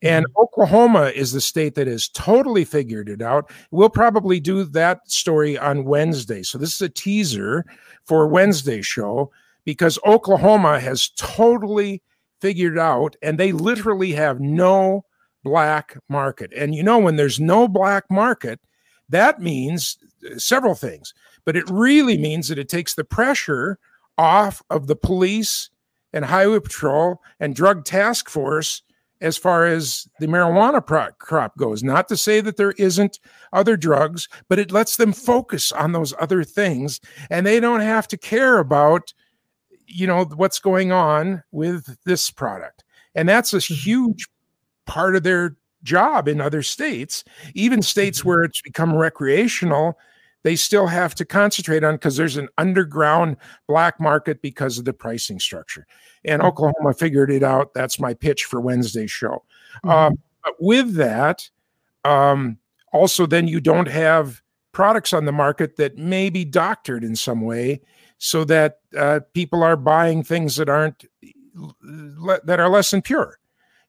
And 0.00 0.26
mm-hmm. 0.26 0.40
Oklahoma 0.40 1.06
is 1.12 1.32
the 1.32 1.40
state 1.40 1.74
that 1.74 1.88
has 1.88 2.06
totally 2.06 2.64
figured 2.64 3.08
it 3.08 3.20
out. 3.20 3.50
We'll 3.72 3.90
probably 3.90 4.38
do 4.38 4.62
that 4.62 5.10
story 5.10 5.58
on 5.58 5.86
Wednesday. 5.86 6.44
So 6.44 6.56
this 6.56 6.72
is 6.72 6.82
a 6.82 6.88
teaser 6.88 7.64
for 8.04 8.28
Wednesday 8.28 8.80
show 8.80 9.32
because 9.64 9.98
Oklahoma 10.06 10.78
has 10.78 11.08
totally 11.16 12.00
figured 12.40 12.78
out 12.78 13.16
and 13.22 13.38
they 13.38 13.50
literally 13.50 14.12
have 14.12 14.38
no 14.38 15.04
black 15.44 15.96
market. 16.08 16.52
And 16.56 16.74
you 16.74 16.82
know, 16.82 16.98
when 16.98 17.16
there's 17.16 17.40
no 17.40 17.68
black 17.68 18.04
market, 18.10 18.60
that 19.08 19.40
means 19.40 19.98
uh, 20.24 20.38
several 20.38 20.74
things, 20.74 21.14
but 21.44 21.56
it 21.56 21.68
really 21.70 22.18
means 22.18 22.48
that 22.48 22.58
it 22.58 22.68
takes 22.68 22.94
the 22.94 23.04
pressure 23.04 23.78
off 24.16 24.62
of 24.70 24.86
the 24.86 24.96
police 24.96 25.70
and 26.12 26.24
highway 26.24 26.58
patrol 26.58 27.22
and 27.40 27.54
drug 27.54 27.84
task 27.84 28.28
force 28.28 28.82
as 29.20 29.36
far 29.36 29.66
as 29.66 30.06
the 30.20 30.26
marijuana 30.26 31.14
crop 31.18 31.56
goes. 31.56 31.82
Not 31.82 32.08
to 32.08 32.16
say 32.16 32.40
that 32.40 32.56
there 32.56 32.72
isn't 32.72 33.18
other 33.52 33.76
drugs, 33.76 34.28
but 34.48 34.58
it 34.58 34.70
lets 34.70 34.96
them 34.96 35.12
focus 35.12 35.72
on 35.72 35.92
those 35.92 36.14
other 36.20 36.44
things 36.44 37.00
and 37.30 37.44
they 37.44 37.60
don't 37.60 37.80
have 37.80 38.06
to 38.08 38.16
care 38.16 38.58
about 38.58 39.12
you 39.88 40.06
know 40.06 40.24
what's 40.24 40.58
going 40.58 40.92
on 40.92 41.42
with 41.50 41.96
this 42.04 42.30
product. 42.30 42.84
And 43.14 43.28
that's 43.28 43.52
a 43.54 43.56
mm-hmm. 43.56 43.74
huge 43.74 44.28
part 44.88 45.14
of 45.14 45.22
their 45.22 45.56
job 45.84 46.26
in 46.26 46.40
other 46.40 46.62
states, 46.62 47.22
even 47.54 47.82
states 47.82 48.20
mm-hmm. 48.20 48.28
where 48.28 48.42
it's 48.42 48.60
become 48.62 48.96
recreational. 48.96 49.96
They 50.42 50.56
still 50.56 50.86
have 50.86 51.14
to 51.16 51.24
concentrate 51.24 51.84
on 51.84 51.94
because 51.94 52.16
there's 52.16 52.36
an 52.36 52.48
underground 52.58 53.36
black 53.68 54.00
market 54.00 54.42
because 54.42 54.78
of 54.78 54.84
the 54.84 54.92
pricing 54.92 55.38
structure. 55.38 55.86
And 56.24 56.40
mm-hmm. 56.40 56.48
Oklahoma 56.48 56.94
figured 56.94 57.30
it 57.30 57.44
out. 57.44 57.74
That's 57.74 58.00
my 58.00 58.14
pitch 58.14 58.44
for 58.44 58.60
Wednesday's 58.60 59.10
show. 59.10 59.44
Mm-hmm. 59.84 59.90
Um, 59.90 60.18
with 60.58 60.94
that, 60.94 61.48
um, 62.04 62.58
also, 62.92 63.26
then 63.26 63.46
you 63.46 63.60
don't 63.60 63.88
have 63.88 64.42
products 64.72 65.12
on 65.12 65.26
the 65.26 65.32
market 65.32 65.76
that 65.76 65.98
may 65.98 66.30
be 66.30 66.44
doctored 66.44 67.04
in 67.04 67.14
some 67.14 67.42
way 67.42 67.80
so 68.18 68.44
that 68.44 68.78
uh, 68.96 69.20
people 69.34 69.62
are 69.62 69.76
buying 69.76 70.22
things 70.22 70.56
that 70.56 70.68
aren't 70.68 71.04
that 72.44 72.60
are 72.60 72.68
less 72.68 72.92
than 72.92 73.02
pure 73.02 73.38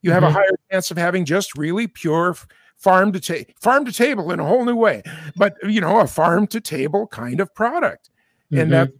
you 0.02 0.12
have 0.12 0.24
mm-hmm. 0.24 0.36
a 0.36 0.40
higher 0.40 0.58
chance 0.72 0.92
of 0.92 0.98
having 0.98 1.26
just 1.26 1.58
really 1.58 1.88
pure 1.88 2.36
farm 2.76 3.12
to 3.12 3.20
table 3.20 3.52
farm 3.60 3.86
to 3.86 3.92
table 3.92 4.32
in 4.32 4.40
a 4.40 4.46
whole 4.46 4.64
new 4.64 4.76
way 4.76 5.04
but 5.36 5.56
you 5.64 5.82
know 5.82 6.00
a 6.00 6.08
farm 6.08 6.48
to 6.48 6.62
table 6.62 7.08
kind 7.08 7.40
of 7.40 7.54
product 7.54 8.10
mm-hmm. 8.52 8.62
and 8.62 8.72
that's 8.72 8.92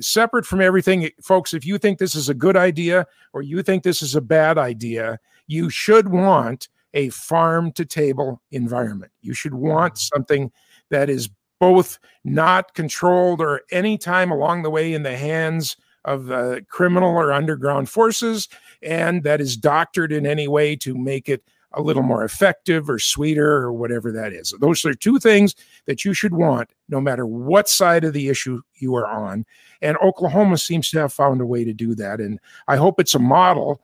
separate 0.00 0.44
from 0.44 0.60
everything 0.60 1.08
folks 1.22 1.54
if 1.54 1.64
you 1.64 1.78
think 1.78 1.98
this 1.98 2.16
is 2.16 2.28
a 2.28 2.34
good 2.34 2.56
idea 2.56 3.06
or 3.32 3.42
you 3.42 3.62
think 3.62 3.82
this 3.82 4.02
is 4.02 4.16
a 4.16 4.20
bad 4.20 4.58
idea 4.58 5.18
you 5.46 5.70
should 5.70 6.08
want 6.08 6.68
a 6.94 7.08
farm 7.10 7.70
to 7.70 7.84
table 7.84 8.42
environment 8.50 9.12
you 9.22 9.32
should 9.32 9.54
want 9.54 9.96
something 9.96 10.50
that 10.90 11.08
is 11.08 11.28
both 11.60 11.98
not 12.24 12.74
controlled 12.74 13.40
or 13.40 13.62
any 13.70 13.96
time 13.96 14.32
along 14.32 14.62
the 14.62 14.70
way 14.70 14.92
in 14.92 15.04
the 15.04 15.16
hands 15.16 15.76
of 16.04 16.26
the 16.26 16.64
criminal 16.68 17.10
or 17.10 17.32
underground 17.32 17.88
forces, 17.88 18.48
and 18.82 19.22
that 19.22 19.40
is 19.40 19.56
doctored 19.56 20.12
in 20.12 20.26
any 20.26 20.48
way 20.48 20.76
to 20.76 20.96
make 20.96 21.28
it 21.28 21.42
a 21.76 21.82
little 21.82 22.02
more 22.02 22.22
effective 22.24 22.88
or 22.88 22.98
sweeter 22.98 23.50
or 23.56 23.72
whatever 23.72 24.12
that 24.12 24.32
is. 24.32 24.54
Those 24.60 24.84
are 24.84 24.94
two 24.94 25.18
things 25.18 25.54
that 25.86 26.04
you 26.04 26.14
should 26.14 26.34
want 26.34 26.70
no 26.88 27.00
matter 27.00 27.26
what 27.26 27.68
side 27.68 28.04
of 28.04 28.12
the 28.12 28.28
issue 28.28 28.60
you 28.74 28.94
are 28.94 29.06
on. 29.06 29.44
And 29.82 29.96
Oklahoma 29.98 30.58
seems 30.58 30.90
to 30.90 31.00
have 31.00 31.12
found 31.12 31.40
a 31.40 31.46
way 31.46 31.64
to 31.64 31.72
do 31.72 31.94
that. 31.96 32.20
And 32.20 32.38
I 32.68 32.76
hope 32.76 33.00
it's 33.00 33.16
a 33.16 33.18
model 33.18 33.80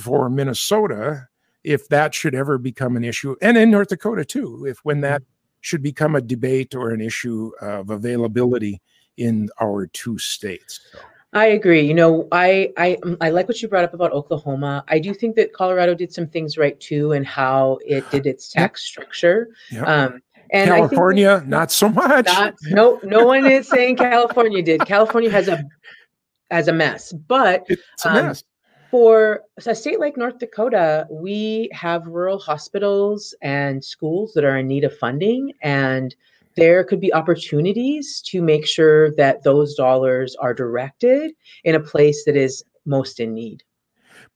for 0.00 0.30
Minnesota 0.30 1.28
if 1.64 1.88
that 1.88 2.14
should 2.14 2.34
ever 2.34 2.58
become 2.58 2.96
an 2.96 3.04
issue, 3.04 3.34
and 3.40 3.56
in 3.56 3.70
North 3.70 3.88
Dakota 3.88 4.24
too, 4.24 4.66
if 4.66 4.78
when 4.84 5.00
that 5.00 5.22
should 5.62 5.82
become 5.82 6.14
a 6.14 6.20
debate 6.20 6.74
or 6.74 6.90
an 6.90 7.00
issue 7.00 7.50
of 7.62 7.88
availability 7.88 8.82
in 9.16 9.48
our 9.62 9.86
two 9.86 10.18
states. 10.18 10.80
So. 10.92 10.98
I 11.34 11.46
agree. 11.46 11.82
You 11.82 11.94
know, 11.94 12.28
I, 12.30 12.72
I 12.76 12.96
I 13.20 13.30
like 13.30 13.48
what 13.48 13.60
you 13.60 13.68
brought 13.68 13.84
up 13.84 13.92
about 13.92 14.12
Oklahoma. 14.12 14.84
I 14.86 15.00
do 15.00 15.12
think 15.12 15.34
that 15.36 15.52
Colorado 15.52 15.94
did 15.94 16.12
some 16.12 16.28
things 16.28 16.56
right 16.56 16.78
too, 16.78 17.12
and 17.12 17.26
how 17.26 17.78
it 17.84 18.08
did 18.12 18.26
its 18.26 18.48
tax 18.48 18.84
structure. 18.84 19.48
Um, 19.84 20.22
and 20.50 20.70
California, 20.70 21.38
that, 21.40 21.48
not 21.48 21.72
so 21.72 21.88
much. 21.88 22.26
Not, 22.26 22.54
no, 22.66 23.00
no 23.02 23.26
one 23.26 23.44
is 23.46 23.68
saying 23.68 23.96
California 23.96 24.62
did. 24.62 24.86
California 24.86 25.30
has 25.30 25.48
a 25.48 25.64
as 26.50 26.68
a 26.68 26.72
mess, 26.72 27.12
but 27.12 27.64
it's 27.68 28.04
a 28.04 28.10
um, 28.10 28.26
mess. 28.26 28.44
For 28.92 29.42
a 29.66 29.74
state 29.74 29.98
like 29.98 30.16
North 30.16 30.38
Dakota, 30.38 31.08
we 31.10 31.68
have 31.72 32.06
rural 32.06 32.38
hospitals 32.38 33.34
and 33.42 33.84
schools 33.84 34.32
that 34.34 34.44
are 34.44 34.58
in 34.58 34.68
need 34.68 34.84
of 34.84 34.96
funding, 34.96 35.52
and 35.62 36.14
there 36.56 36.84
could 36.84 37.00
be 37.00 37.12
opportunities 37.12 38.22
to 38.26 38.42
make 38.42 38.66
sure 38.66 39.14
that 39.16 39.42
those 39.42 39.74
dollars 39.74 40.36
are 40.36 40.54
directed 40.54 41.32
in 41.64 41.74
a 41.74 41.80
place 41.80 42.24
that 42.24 42.36
is 42.36 42.64
most 42.86 43.20
in 43.20 43.34
need. 43.34 43.62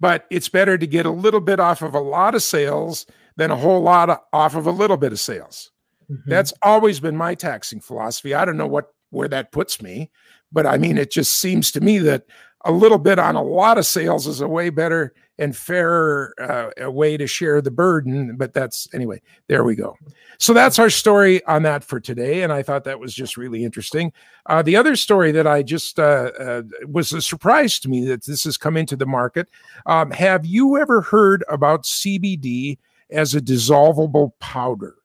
But 0.00 0.26
it's 0.30 0.48
better 0.48 0.78
to 0.78 0.86
get 0.86 1.06
a 1.06 1.10
little 1.10 1.40
bit 1.40 1.60
off 1.60 1.82
of 1.82 1.94
a 1.94 2.00
lot 2.00 2.34
of 2.34 2.42
sales 2.42 3.06
than 3.36 3.50
a 3.50 3.56
whole 3.56 3.80
lot 3.80 4.10
of, 4.10 4.18
off 4.32 4.54
of 4.54 4.66
a 4.66 4.70
little 4.70 4.96
bit 4.96 5.12
of 5.12 5.20
sales. 5.20 5.70
Mm-hmm. 6.10 6.30
That's 6.30 6.52
always 6.62 7.00
been 7.00 7.16
my 7.16 7.34
taxing 7.34 7.80
philosophy. 7.80 8.34
I 8.34 8.44
don't 8.44 8.56
know 8.56 8.66
what 8.66 8.92
where 9.10 9.28
that 9.28 9.52
puts 9.52 9.80
me, 9.80 10.10
but 10.52 10.66
I 10.66 10.76
mean 10.76 10.98
it 10.98 11.10
just 11.10 11.38
seems 11.38 11.70
to 11.72 11.80
me 11.80 11.98
that 12.00 12.24
a 12.64 12.72
little 12.72 12.98
bit 12.98 13.18
on 13.18 13.36
a 13.36 13.42
lot 13.42 13.78
of 13.78 13.86
sales 13.86 14.26
is 14.26 14.40
a 14.40 14.48
way 14.48 14.70
better 14.70 15.14
and 15.38 15.56
fairer 15.56 16.34
uh, 16.40 16.70
a 16.84 16.90
way 16.90 17.16
to 17.16 17.26
share 17.26 17.60
the 17.60 17.70
burden. 17.70 18.36
But 18.36 18.52
that's 18.52 18.88
anyway, 18.92 19.22
there 19.46 19.64
we 19.64 19.74
go. 19.74 19.96
So 20.38 20.52
that's 20.52 20.78
our 20.78 20.90
story 20.90 21.44
on 21.44 21.62
that 21.62 21.84
for 21.84 22.00
today. 22.00 22.42
And 22.42 22.52
I 22.52 22.62
thought 22.62 22.84
that 22.84 23.00
was 23.00 23.14
just 23.14 23.36
really 23.36 23.64
interesting. 23.64 24.12
Uh, 24.46 24.62
the 24.62 24.76
other 24.76 24.96
story 24.96 25.32
that 25.32 25.46
I 25.46 25.62
just 25.62 25.98
uh, 25.98 26.30
uh 26.38 26.62
was 26.86 27.12
a 27.12 27.22
surprise 27.22 27.78
to 27.80 27.88
me 27.88 28.04
that 28.06 28.24
this 28.24 28.44
has 28.44 28.56
come 28.56 28.76
into 28.76 28.96
the 28.96 29.06
market. 29.06 29.48
Um, 29.86 30.10
have 30.10 30.44
you 30.44 30.78
ever 30.78 31.02
heard 31.02 31.44
about 31.48 31.84
CBD 31.84 32.78
as 33.10 33.34
a 33.34 33.40
dissolvable 33.40 34.32
powder? 34.40 34.96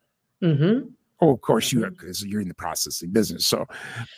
Mm-hmm. 0.42 0.90
Oh, 1.22 1.32
of 1.32 1.40
course 1.40 1.72
you 1.72 1.90
because 1.90 2.22
you're 2.26 2.42
in 2.42 2.50
the 2.50 2.54
processing 2.54 3.12
business. 3.12 3.46
So, 3.46 3.66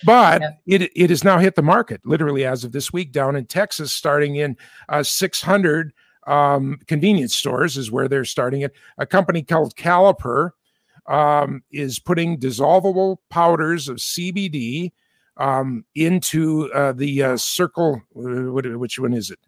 but 0.06 0.42
yeah. 0.66 0.80
it 0.80 0.92
it 0.96 1.10
has 1.12 1.24
now 1.24 1.38
hit 1.38 1.54
the 1.54 1.62
market 1.62 2.02
literally 2.04 2.46
as 2.46 2.64
of 2.64 2.72
this 2.72 2.92
week 2.92 3.12
down 3.12 3.36
in 3.36 3.46
Texas, 3.46 3.94
starting 3.94 4.38
in 4.38 4.58
uh, 4.90 5.04
600 5.04 5.94
um, 6.26 6.80
convenience 6.88 7.36
stores 7.36 7.78
is 7.78 7.92
where 7.92 8.08
they're 8.08 8.26
starting 8.26 8.62
it. 8.62 8.74
A 8.98 9.06
company 9.06 9.44
called 9.44 9.76
Caliper 9.76 10.52
um, 11.08 11.64
is 11.72 12.00
putting 12.00 12.40
dissolvable 12.40 13.18
powders 13.30 13.88
of 13.88 13.98
CBD 13.98 14.92
um, 15.38 15.86
into 15.96 16.72
uh, 16.74 16.94
the 16.94 17.24
uh, 17.24 17.38
Circle. 17.38 18.02
Uh, 18.16 18.52
which 18.78 19.00
one 19.00 19.14
is 19.14 19.30
it? 19.30 19.40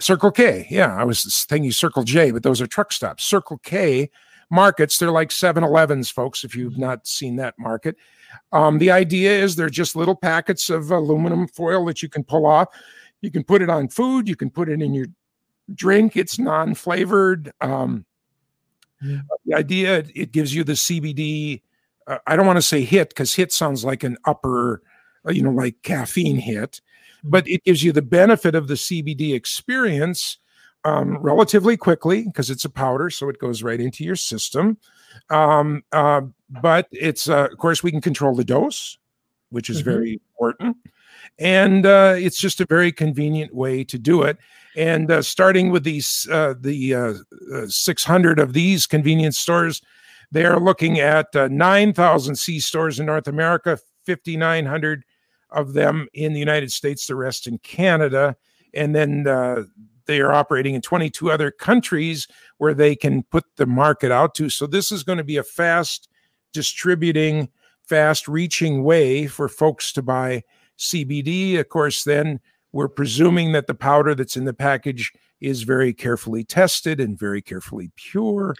Circle 0.00 0.30
K. 0.30 0.66
Yeah, 0.70 0.94
I 0.94 1.04
was 1.04 1.44
thinking 1.48 1.72
Circle 1.72 2.04
J, 2.04 2.30
but 2.30 2.42
those 2.42 2.60
are 2.60 2.66
truck 2.66 2.92
stops. 2.92 3.24
Circle 3.24 3.58
K 3.58 4.10
markets. 4.50 4.98
They're 4.98 5.10
like 5.10 5.32
7 5.32 5.62
Elevens, 5.62 6.10
folks, 6.10 6.44
if 6.44 6.54
you've 6.54 6.78
not 6.78 7.06
seen 7.06 7.36
that 7.36 7.54
market. 7.58 7.96
Um, 8.52 8.78
the 8.78 8.90
idea 8.90 9.32
is 9.32 9.56
they're 9.56 9.70
just 9.70 9.96
little 9.96 10.14
packets 10.14 10.70
of 10.70 10.90
aluminum 10.90 11.48
foil 11.48 11.84
that 11.86 12.02
you 12.02 12.08
can 12.08 12.24
pull 12.24 12.46
off. 12.46 12.68
You 13.20 13.30
can 13.30 13.42
put 13.42 13.62
it 13.62 13.70
on 13.70 13.88
food, 13.88 14.28
you 14.28 14.36
can 14.36 14.50
put 14.50 14.68
it 14.68 14.80
in 14.80 14.94
your 14.94 15.06
drink. 15.74 16.16
It's 16.16 16.38
non 16.38 16.74
flavored. 16.74 17.52
Um. 17.60 18.04
The 19.00 19.54
idea 19.54 20.04
it 20.14 20.32
gives 20.32 20.54
you 20.54 20.64
the 20.64 20.72
CBD. 20.72 21.62
Uh, 22.06 22.18
I 22.26 22.36
don't 22.36 22.46
want 22.46 22.56
to 22.56 22.62
say 22.62 22.82
hit 22.82 23.10
because 23.10 23.34
hit 23.34 23.52
sounds 23.52 23.84
like 23.84 24.02
an 24.02 24.16
upper, 24.24 24.82
uh, 25.26 25.30
you 25.30 25.42
know, 25.42 25.50
like 25.50 25.82
caffeine 25.82 26.38
hit, 26.38 26.80
but 27.22 27.48
it 27.48 27.62
gives 27.64 27.82
you 27.82 27.92
the 27.92 28.02
benefit 28.02 28.54
of 28.54 28.66
the 28.66 28.74
CBD 28.74 29.34
experience 29.34 30.38
um, 30.84 31.18
relatively 31.18 31.76
quickly 31.76 32.24
because 32.24 32.50
it's 32.50 32.64
a 32.64 32.70
powder, 32.70 33.10
so 33.10 33.28
it 33.28 33.38
goes 33.38 33.62
right 33.62 33.80
into 33.80 34.04
your 34.04 34.16
system. 34.16 34.78
Um, 35.30 35.84
uh, 35.92 36.22
but 36.48 36.88
it's, 36.92 37.28
uh, 37.28 37.48
of 37.50 37.58
course, 37.58 37.82
we 37.82 37.90
can 37.90 38.00
control 38.00 38.34
the 38.34 38.44
dose, 38.44 38.98
which 39.50 39.70
is 39.70 39.78
mm-hmm. 39.78 39.90
very 39.90 40.12
important. 40.12 40.76
And 41.38 41.86
uh, 41.86 42.14
it's 42.16 42.38
just 42.38 42.60
a 42.60 42.66
very 42.66 42.90
convenient 42.90 43.54
way 43.54 43.84
to 43.84 43.98
do 43.98 44.22
it. 44.22 44.38
And 44.78 45.10
uh, 45.10 45.22
starting 45.22 45.70
with 45.70 45.82
these, 45.82 46.28
uh, 46.30 46.54
the 46.56 46.94
uh, 46.94 47.14
600 47.66 48.38
of 48.38 48.52
these 48.52 48.86
convenience 48.86 49.36
stores, 49.36 49.82
they 50.30 50.44
are 50.44 50.60
looking 50.60 51.00
at 51.00 51.34
9,000 51.34 52.36
C 52.36 52.60
stores 52.60 53.00
in 53.00 53.06
North 53.06 53.26
America, 53.26 53.76
5,900 54.06 55.02
of 55.50 55.72
them 55.72 56.06
in 56.14 56.32
the 56.32 56.38
United 56.38 56.70
States, 56.70 57.08
the 57.08 57.16
rest 57.16 57.48
in 57.48 57.58
Canada. 57.58 58.36
And 58.72 58.94
then 58.94 59.26
uh, 59.26 59.64
they 60.06 60.20
are 60.20 60.32
operating 60.32 60.76
in 60.76 60.80
22 60.80 61.28
other 61.28 61.50
countries 61.50 62.28
where 62.58 62.74
they 62.74 62.94
can 62.94 63.24
put 63.24 63.46
the 63.56 63.66
market 63.66 64.12
out 64.12 64.32
to. 64.36 64.48
So 64.48 64.68
this 64.68 64.92
is 64.92 65.02
going 65.02 65.18
to 65.18 65.24
be 65.24 65.38
a 65.38 65.42
fast 65.42 66.08
distributing, 66.52 67.48
fast 67.82 68.28
reaching 68.28 68.84
way 68.84 69.26
for 69.26 69.48
folks 69.48 69.92
to 69.94 70.02
buy 70.02 70.44
CBD. 70.78 71.58
Of 71.58 71.68
course, 71.68 72.04
then 72.04 72.38
we're 72.72 72.88
presuming 72.88 73.52
that 73.52 73.66
the 73.66 73.74
powder 73.74 74.14
that's 74.14 74.36
in 74.36 74.44
the 74.44 74.54
package 74.54 75.12
is 75.40 75.62
very 75.62 75.92
carefully 75.92 76.44
tested 76.44 77.00
and 77.00 77.18
very 77.18 77.40
carefully 77.40 77.90
pure. 77.96 78.54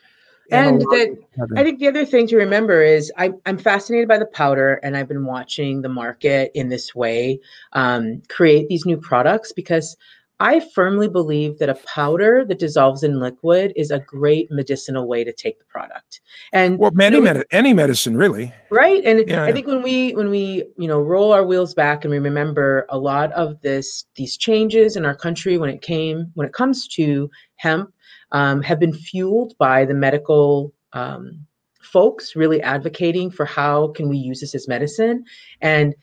And, 0.51 0.81
and 0.81 0.81
the, 0.81 1.19
I 1.57 1.63
think 1.63 1.79
the 1.79 1.89
other 1.89 2.07
thing 2.07 2.27
to 2.29 2.37
remember 2.37 2.83
is 2.83 3.13
I, 3.19 3.33
am 3.45 3.59
fascinated 3.59 4.09
by 4.09 4.19
the 4.19 4.27
powder, 4.27 4.81
and 4.83 4.97
I've 4.97 5.09
been 5.09 5.27
watching 5.27 5.83
the 5.83 5.91
market 5.91 6.51
in 6.55 6.71
this 6.71 6.95
way 6.95 7.41
um, 7.75 8.23
create 8.29 8.69
these 8.69 8.87
new 8.87 8.97
products 8.97 9.53
because 9.53 9.97
I 10.41 10.61
firmly 10.61 11.09
believe 11.09 11.59
that 11.59 11.69
a 11.69 11.75
powder 11.75 12.45
that 12.47 12.61
dissolves 12.61 13.03
in 13.03 13.19
liquid 13.19 13.73
is 13.75 13.91
a 13.91 13.99
great 13.99 14.49
medicinal 14.51 15.09
way 15.09 15.25
to 15.25 15.33
take 15.33 15.59
the 15.59 15.65
product. 15.65 16.21
And 16.53 16.79
well, 16.79 16.93
many 16.93 17.17
you 17.17 17.25
know, 17.25 17.35
med- 17.35 17.47
any 17.51 17.75
medicine 17.75 18.17
really, 18.17 18.53
right? 18.71 19.03
And 19.05 19.29
yeah, 19.29 19.43
I 19.43 19.49
yeah. 19.49 19.53
think 19.53 19.67
when 19.67 19.83
we 19.83 20.13
when 20.13 20.31
we 20.31 20.65
you 20.77 20.87
know 20.87 21.01
roll 21.01 21.33
our 21.33 21.45
wheels 21.45 21.75
back 21.75 22.05
and 22.05 22.13
we 22.13 22.19
remember 22.19 22.87
a 22.89 22.99
lot 22.99 23.33
of 23.33 23.61
this 23.63 24.05
these 24.15 24.37
changes 24.37 24.97
in 24.97 25.05
our 25.05 25.17
country 25.17 25.59
when 25.59 25.71
it 25.71 25.83
came 25.83 26.31
when 26.35 26.47
it 26.47 26.53
comes 26.53 26.87
to 26.89 27.29
hemp 27.57 27.93
um, 28.31 28.63
have 28.63 28.79
been 28.79 28.93
fueled 28.93 29.55
by 29.59 29.85
the 29.85 29.95
medical 29.95 30.73
um, 30.93 31.47
folks 31.83 32.37
really 32.37 32.63
advocating 32.63 33.31
for 33.31 33.45
how 33.45 33.89
can 33.89 34.09
we 34.09 34.17
use 34.17 34.41
this 34.41 34.55
as 34.55 34.69
medicine 34.69 35.25
and 35.63 35.95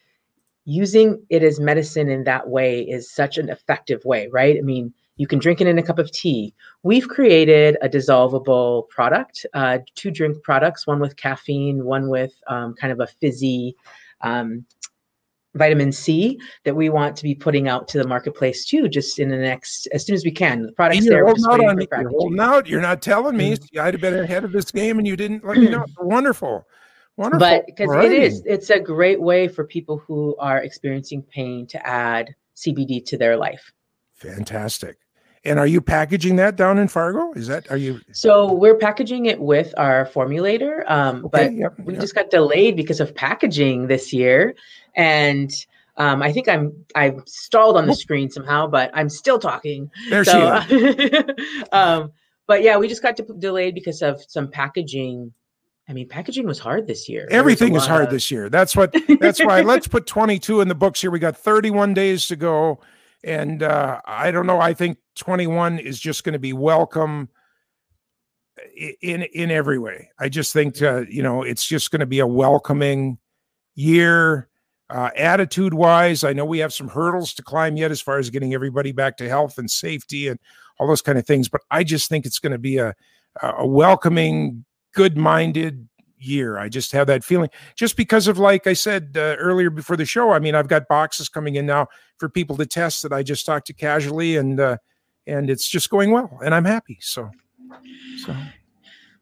using 0.65 1.23
it 1.29 1.43
as 1.43 1.59
medicine 1.59 2.09
in 2.09 2.23
that 2.25 2.49
way 2.49 2.81
is 2.81 3.11
such 3.11 3.37
an 3.37 3.49
effective 3.49 4.03
way, 4.03 4.27
right? 4.31 4.57
I 4.57 4.61
mean, 4.61 4.93
you 5.17 5.27
can 5.27 5.39
drink 5.39 5.61
it 5.61 5.67
in 5.67 5.77
a 5.77 5.83
cup 5.83 5.99
of 5.99 6.11
tea. 6.11 6.53
We've 6.83 7.07
created 7.07 7.77
a 7.81 7.87
dissolvable 7.87 8.89
product, 8.89 9.45
uh, 9.53 9.79
two 9.95 10.11
drink 10.11 10.43
products, 10.43 10.85
one 10.85 10.99
with 10.99 11.15
caffeine, 11.15 11.85
one 11.85 12.09
with 12.09 12.33
um, 12.47 12.73
kind 12.73 12.91
of 12.91 12.99
a 12.99 13.07
fizzy 13.07 13.75
um, 14.21 14.65
vitamin 15.53 15.91
C 15.91 16.37
that 16.65 16.75
we 16.75 16.89
want 16.89 17.15
to 17.15 17.23
be 17.23 17.33
putting 17.33 17.69
out 17.69 17.87
to 17.89 17.97
the 17.97 18.07
marketplace 18.07 18.65
too, 18.65 18.89
just 18.89 19.19
in 19.19 19.29
the 19.29 19.37
next 19.37 19.87
as 19.93 20.05
soon 20.05 20.15
as 20.15 20.25
we 20.25 20.31
can. 20.31 20.63
The 20.63 20.71
product's 20.73 21.07
there. 21.07 21.25
Holding 21.25 21.45
out 21.45 21.63
on 21.63 21.75
me. 21.77 21.87
You're 21.91 22.09
holding 22.09 22.39
out. 22.39 22.67
You're 22.67 22.81
not 22.81 23.01
telling 23.01 23.37
me. 23.37 23.55
Mm-hmm. 23.55 23.79
I'd 23.79 23.93
have 23.93 24.01
been 24.01 24.19
ahead 24.19 24.43
of 24.43 24.51
this 24.51 24.69
game, 24.71 24.97
and 24.97 25.07
you 25.07 25.15
didn't 25.15 25.45
let 25.45 25.57
me 25.57 25.69
know. 25.69 25.85
Wonderful. 25.99 26.65
Wonderful. 27.17 27.39
But 27.39 27.65
because 27.65 28.05
it 28.05 28.11
is, 28.11 28.43
it's 28.45 28.69
a 28.69 28.79
great 28.79 29.21
way 29.21 29.47
for 29.47 29.63
people 29.63 29.97
who 29.97 30.35
are 30.37 30.57
experiencing 30.57 31.21
pain 31.21 31.65
to 31.67 31.87
add 31.87 32.35
CBD 32.55 33.05
to 33.05 33.17
their 33.17 33.37
life. 33.37 33.71
Fantastic. 34.13 34.97
And 35.45 35.59
are 35.59 35.67
you 35.67 35.79
packaging 35.79 36.37
that 36.37 36.55
down 36.55 36.79
in 36.79 36.87
Fargo? 36.87 37.31
Is 37.33 37.47
that 37.47 37.69
are 37.69 37.77
you? 37.77 38.01
So 38.11 38.51
we're 38.51 38.77
packaging 38.77 39.27
it 39.27 39.39
with 39.39 39.73
our 39.77 40.07
formulator, 40.07 40.89
um, 40.89 41.25
okay, 41.25 41.29
but 41.31 41.53
yep, 41.53 41.79
we 41.79 41.93
yep. 41.93 42.01
just 42.01 42.15
got 42.15 42.31
delayed 42.31 42.75
because 42.75 42.99
of 42.99 43.13
packaging 43.13 43.85
this 43.85 44.11
year, 44.11 44.55
and 44.95 45.51
um, 45.97 46.23
I 46.23 46.31
think 46.33 46.49
I'm 46.49 46.73
I've 46.95 47.21
stalled 47.27 47.77
on 47.77 47.85
the 47.85 47.95
screen 47.95 48.31
somehow, 48.31 48.65
but 48.65 48.89
I'm 48.95 49.07
still 49.07 49.37
talking. 49.37 49.91
There 50.09 50.25
so, 50.25 50.61
she 50.67 50.75
is. 50.75 51.23
um, 51.71 52.11
but 52.47 52.63
yeah, 52.63 52.77
we 52.77 52.87
just 52.87 53.03
got 53.03 53.19
delayed 53.39 53.75
because 53.75 54.01
of 54.01 54.23
some 54.27 54.49
packaging 54.49 55.31
I 55.87 55.93
mean, 55.93 56.07
packaging 56.07 56.47
was 56.47 56.57
hard 56.57 56.87
this 56.87 57.07
year. 57.07 57.27
Everything 57.29 57.75
is 57.75 57.85
hard 57.85 58.05
of... 58.05 58.09
this 58.11 58.31
year. 58.31 58.49
That's 58.49 58.75
what. 58.75 58.95
That's 59.19 59.43
why. 59.43 59.61
let's 59.61 59.87
put 59.87 60.07
22 60.07 60.61
in 60.61 60.67
the 60.67 60.75
books 60.75 61.01
here. 61.01 61.11
We 61.11 61.19
got 61.19 61.37
31 61.37 61.93
days 61.93 62.27
to 62.27 62.35
go, 62.35 62.79
and 63.23 63.61
uh, 63.61 64.01
I 64.05 64.31
don't 64.31 64.47
know. 64.47 64.59
I 64.59 64.73
think 64.73 64.97
21 65.15 65.79
is 65.79 65.99
just 65.99 66.23
going 66.23 66.33
to 66.33 66.39
be 66.39 66.53
welcome 66.53 67.29
in 69.01 69.23
in 69.23 69.51
every 69.51 69.77
way. 69.77 70.09
I 70.19 70.29
just 70.29 70.53
think 70.53 70.81
uh, 70.81 71.03
you 71.09 71.21
know 71.21 71.43
it's 71.43 71.65
just 71.65 71.91
going 71.91 71.99
to 71.99 72.05
be 72.05 72.19
a 72.19 72.27
welcoming 72.27 73.17
year. 73.75 74.49
Uh, 74.87 75.09
attitude 75.15 75.73
wise, 75.73 76.23
I 76.23 76.33
know 76.33 76.45
we 76.45 76.59
have 76.59 76.71
some 76.71 76.87
hurdles 76.87 77.33
to 77.35 77.43
climb 77.43 77.75
yet 77.75 77.89
as 77.89 78.01
far 78.01 78.19
as 78.19 78.29
getting 78.29 78.53
everybody 78.53 78.91
back 78.91 79.17
to 79.17 79.27
health 79.27 79.57
and 79.57 79.69
safety 79.69 80.27
and 80.27 80.39
all 80.77 80.87
those 80.87 81.01
kind 81.01 81.17
of 81.17 81.25
things. 81.25 81.49
But 81.49 81.61
I 81.71 81.83
just 81.83 82.07
think 82.07 82.23
it's 82.25 82.37
going 82.37 82.51
to 82.51 82.59
be 82.59 82.77
a 82.77 82.95
a 83.41 83.67
welcoming, 83.67 84.63
good 84.95 85.15
minded 85.17 85.87
year. 86.17 86.57
I 86.57 86.69
just 86.69 86.91
have 86.93 87.05
that 87.07 87.23
feeling 87.23 87.49
just 87.75 87.95
because 87.95 88.27
of, 88.27 88.39
like 88.39 88.65
I 88.65 88.73
said 88.73 89.11
uh, 89.15 89.35
earlier 89.37 89.69
before 89.69 89.97
the 89.97 90.05
show. 90.05 90.31
I 90.31 90.39
mean, 90.39 90.55
I've 90.55 90.67
got 90.67 90.87
boxes 90.87 91.29
coming 91.29 91.55
in 91.55 91.65
now 91.65 91.87
for 92.17 92.29
people 92.29 92.57
to 92.57 92.65
test 92.65 93.03
that 93.03 93.13
I 93.13 93.21
just 93.21 93.45
talked 93.45 93.67
to 93.67 93.73
casually, 93.73 94.37
and 94.37 94.59
uh, 94.59 94.77
and 95.27 95.49
it's 95.49 95.67
just 95.67 95.89
going 95.89 96.11
well, 96.11 96.39
and 96.43 96.55
I'm 96.55 96.65
happy. 96.65 96.97
So, 97.01 97.29
so. 98.25 98.35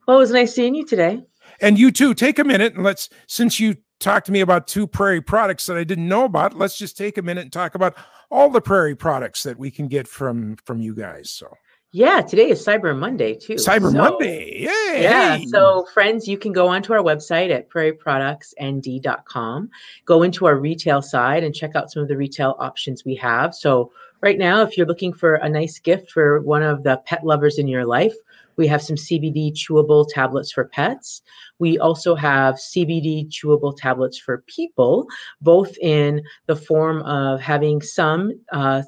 Well, 0.07 0.17
it 0.17 0.19
was 0.19 0.31
nice 0.31 0.53
seeing 0.53 0.75
you 0.75 0.85
today. 0.85 1.23
And 1.61 1.79
you 1.79 1.91
too. 1.91 2.13
Take 2.13 2.39
a 2.39 2.43
minute 2.43 2.73
and 2.73 2.83
let's, 2.83 3.09
since 3.27 3.59
you 3.59 3.75
talked 3.99 4.25
to 4.25 4.31
me 4.31 4.41
about 4.41 4.67
two 4.67 4.85
prairie 4.85 5.21
products 5.21 5.65
that 5.67 5.77
I 5.77 5.83
didn't 5.83 6.09
know 6.09 6.25
about, 6.25 6.57
let's 6.57 6.77
just 6.77 6.97
take 6.97 7.17
a 7.17 7.21
minute 7.21 7.41
and 7.41 7.53
talk 7.53 7.75
about 7.75 7.95
all 8.29 8.49
the 8.49 8.61
prairie 8.61 8.95
products 8.95 9.43
that 9.43 9.57
we 9.57 9.71
can 9.71 9.87
get 9.87 10.07
from 10.07 10.57
from 10.65 10.81
you 10.81 10.93
guys. 10.93 11.31
So 11.31 11.47
yeah, 11.95 12.21
today 12.21 12.49
is 12.49 12.65
Cyber 12.65 12.97
Monday 12.97 13.35
too. 13.35 13.53
Cyber 13.53 13.91
so, 13.91 13.97
Monday. 13.97 14.61
Yay. 14.61 15.03
Yeah. 15.03 15.37
So, 15.45 15.85
friends, 15.93 16.27
you 16.27 16.39
can 16.39 16.51
go 16.51 16.67
onto 16.67 16.91
our 16.91 17.03
website 17.03 17.51
at 17.51 17.69
prairieproductsnd.com, 17.69 19.69
go 20.05 20.23
into 20.23 20.47
our 20.47 20.57
retail 20.57 21.03
side 21.03 21.43
and 21.43 21.53
check 21.53 21.75
out 21.75 21.91
some 21.91 22.01
of 22.01 22.09
the 22.09 22.17
retail 22.17 22.55
options 22.57 23.05
we 23.05 23.13
have. 23.17 23.53
So, 23.53 23.91
right 24.21 24.39
now, 24.39 24.63
if 24.63 24.75
you're 24.75 24.87
looking 24.87 25.13
for 25.13 25.35
a 25.35 25.47
nice 25.47 25.77
gift 25.77 26.09
for 26.09 26.41
one 26.41 26.63
of 26.63 26.81
the 26.81 26.99
pet 27.05 27.23
lovers 27.23 27.59
in 27.59 27.67
your 27.67 27.85
life, 27.85 28.15
we 28.55 28.65
have 28.65 28.81
some 28.81 28.95
CBD 28.95 29.53
chewable 29.53 30.07
tablets 30.09 30.51
for 30.51 30.65
pets. 30.65 31.21
We 31.59 31.77
also 31.77 32.15
have 32.15 32.55
CBD 32.55 33.29
chewable 33.29 33.77
tablets 33.77 34.17
for 34.17 34.43
people, 34.47 35.05
both 35.41 35.77
in 35.77 36.23
the 36.47 36.55
form 36.55 37.03
of 37.03 37.39
having 37.39 37.83
some 37.83 38.31
uh, 38.51 38.81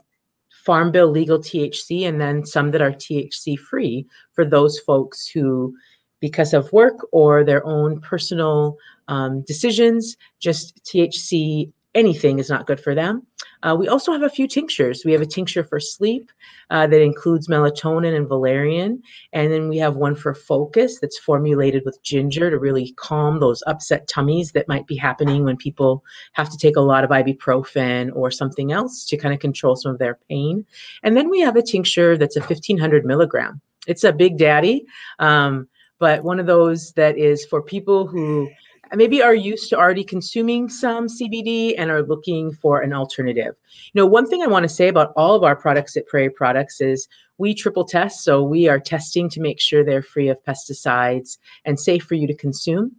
Farm 0.66 0.92
Bill 0.92 1.10
legal 1.10 1.40
THC, 1.40 2.08
and 2.08 2.20
then 2.20 2.46
some 2.46 2.72
that 2.72 2.82
are 2.82 2.92
THC 2.92 3.58
free 3.58 4.06
for 4.34 4.44
those 4.44 4.80
folks 4.80 5.28
who, 5.28 5.76
because 6.20 6.54
of 6.54 6.72
work 6.74 6.96
or 7.12 7.44
their 7.44 7.66
own 7.66 8.02
personal 8.02 8.78
um, 9.08 9.42
decisions, 9.42 10.18
just 10.40 10.84
THC 10.84 11.72
anything 11.96 12.40
is 12.40 12.50
not 12.50 12.68
good 12.68 12.80
for 12.80 12.94
them. 12.94 13.26
Uh, 13.64 13.76
we 13.76 13.88
also 13.88 14.12
have 14.12 14.22
a 14.22 14.30
few 14.30 14.48
tinctures. 14.48 15.04
We 15.04 15.12
have 15.14 15.22
a 15.22 15.26
tincture 15.26 15.64
for 15.64 15.80
sleep 15.80 16.32
uh, 16.70 16.86
that 16.88 17.02
includes 17.02 17.48
melatonin 17.48 18.16
and 18.16 18.28
valerian. 18.28 19.02
And 19.34 19.52
then 19.52 19.70
we 19.70 19.78
have 19.78 19.96
one 19.96 20.16
for 20.16 20.36
focus 20.36 21.00
that's 21.00 21.18
formulated 21.18 21.84
with 21.86 22.02
ginger 22.04 22.52
to 22.52 22.60
really 22.60 22.94
calm 22.98 23.40
those 23.40 23.64
upset 23.66 24.08
tummies 24.08 24.52
that 24.52 24.68
might 24.68 24.86
be 24.86 24.96
happening 24.96 25.44
when 25.44 25.58
people 25.58 26.04
have 26.34 26.50
to 26.52 26.58
take 26.58 26.76
a 26.76 26.82
lot 26.82 27.04
of 27.04 27.10
ibuprofen 27.10 28.12
or 28.14 28.30
something 28.30 28.72
else 28.72 29.06
to 29.06 29.18
kind 29.18 29.34
of 29.34 29.40
control 29.40 29.76
some 29.76 29.92
of 29.92 30.00
their 30.00 30.20
pain. 30.30 30.66
And 31.02 31.18
then 31.18 31.30
we 31.30 31.40
have 31.40 31.56
a 31.56 31.64
tincture 31.64 32.18
that's 32.18 32.36
a 32.36 32.42
1500 32.42 33.06
milligram. 33.06 33.62
It's 33.88 34.04
a 34.04 34.12
big 34.12 34.38
daddy, 34.38 34.86
um, 35.20 35.68
but 36.00 36.24
one 36.24 36.40
of 36.40 36.46
those 36.46 36.92
that 36.94 37.18
is 37.18 37.46
for 37.46 37.62
people 37.62 38.06
who 38.08 38.50
maybe 38.94 39.22
are 39.22 39.36
used 39.36 39.70
to 39.70 39.78
already 39.78 40.04
consuming 40.04 40.70
some 40.70 41.08
CBD 41.08 41.76
and 41.78 41.90
are 41.90 42.04
looking 42.04 42.52
for 42.52 42.82
an 42.82 42.94
alternative. 42.94 43.56
You 43.94 44.02
know, 44.02 44.06
one 44.06 44.28
thing 44.28 44.42
I 44.42 44.48
want 44.48 44.64
to 44.64 44.70
say 44.70 44.88
about 44.88 45.14
all 45.16 45.36
of 45.36 45.44
our 45.44 45.56
products 45.56 45.98
at 45.98 46.08
Prairie 46.08 46.30
Products 46.30 46.82
is 46.82 47.08
we 47.38 47.54
triple 47.54 47.86
test. 47.86 48.24
So 48.24 48.44
we 48.44 48.68
are 48.68 48.80
testing 48.80 49.30
to 49.30 49.42
make 49.42 49.60
sure 49.60 49.84
they're 49.84 50.02
free 50.02 50.30
of 50.30 50.44
pesticides 50.44 51.38
and 51.66 51.80
safe 51.80 52.04
for 52.04 52.16
you 52.16 52.28
to 52.28 52.34
consume. 52.34 52.96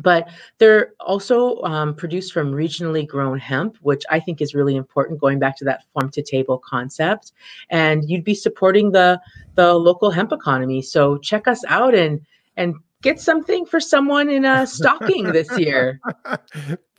But 0.00 0.28
they're 0.58 0.92
also 1.00 1.60
um, 1.62 1.92
produced 1.94 2.32
from 2.32 2.52
regionally 2.52 3.06
grown 3.06 3.36
hemp, 3.36 3.78
which 3.80 4.04
I 4.10 4.20
think 4.20 4.40
is 4.40 4.54
really 4.54 4.76
important, 4.76 5.18
going 5.18 5.40
back 5.40 5.56
to 5.58 5.64
that 5.64 5.82
farm 5.92 6.10
to 6.12 6.22
table 6.22 6.62
concept. 6.64 7.32
And 7.70 8.08
you'd 8.08 8.22
be 8.22 8.34
supporting 8.34 8.92
the 8.92 9.20
the 9.56 9.74
local 9.74 10.12
hemp 10.12 10.30
economy. 10.30 10.82
So 10.82 11.18
check 11.18 11.48
us 11.48 11.64
out 11.66 11.96
and 11.96 12.20
and 12.56 12.76
get 13.02 13.20
something 13.20 13.66
for 13.66 13.80
someone 13.80 14.28
in 14.28 14.44
a 14.44 14.66
stocking 14.66 15.24
this 15.32 15.56
year. 15.58 16.00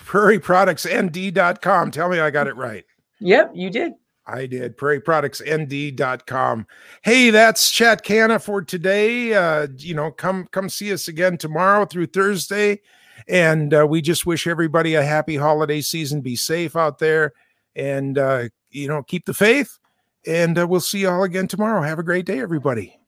PrairieProductsND.com. 0.06 1.92
Tell 1.92 2.10
me 2.10 2.20
I 2.20 2.30
got 2.30 2.48
it 2.48 2.56
right. 2.56 2.86
Yep, 3.20 3.52
you 3.54 3.70
did. 3.70 3.94
I 4.26 4.46
did. 4.46 4.78
PrairieProductsND.com. 4.78 6.68
Hey, 7.02 7.30
that's 7.32 7.72
Chat 7.72 8.04
Canna 8.04 8.40
for 8.40 8.62
today. 8.62 9.34
Uh, 9.34 9.68
you 9.78 9.96
know, 9.96 10.12
come 10.12 10.48
come 10.52 10.70
see 10.70 10.94
us 10.94 11.08
again 11.08 11.38
tomorrow 11.38 11.86
through 11.86 12.08
Thursday. 12.08 12.82
And 13.28 13.74
uh, 13.74 13.86
we 13.90 14.02
just 14.02 14.26
wish 14.26 14.48
everybody 14.48 14.96
a 14.96 15.04
happy 15.04 15.36
holiday 15.36 15.82
season. 15.82 16.22
Be 16.22 16.36
safe 16.36 16.76
out 16.76 17.00
there 17.00 17.34
and, 17.76 18.18
uh, 18.18 18.50
you 18.70 18.88
know, 18.88 19.04
keep 19.04 19.26
the 19.26 19.34
faith. 19.34 19.78
And 20.26 20.58
uh, 20.58 20.68
we'll 20.68 20.80
see 20.80 21.00
you 21.02 21.10
all 21.10 21.24
again 21.24 21.48
tomorrow. 21.48 21.82
Have 21.82 22.00
a 22.00 22.04
great 22.04 22.26
day, 22.26 22.40
everybody. 22.40 23.00